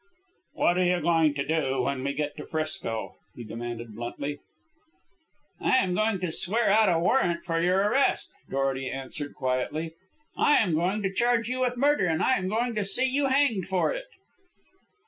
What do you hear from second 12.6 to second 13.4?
to see you